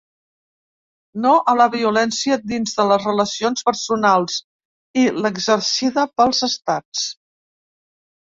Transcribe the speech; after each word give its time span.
No 1.25 1.33
a 1.51 1.53
la 1.59 1.65
violència 1.73 2.37
dins 2.51 2.73
de 2.79 2.85
les 2.91 3.05
relacions 3.09 3.65
personals 3.67 4.39
i 5.03 5.03
l’exercida 5.19 6.07
pels 6.23 6.41
estats. 6.49 7.05